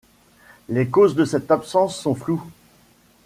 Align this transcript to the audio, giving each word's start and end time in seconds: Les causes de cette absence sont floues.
Les 0.69 0.87
causes 0.87 1.13
de 1.13 1.25
cette 1.25 1.51
absence 1.51 1.95
sont 1.95 2.15
floues. 2.15 2.41